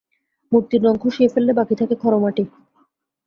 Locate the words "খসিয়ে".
1.03-1.31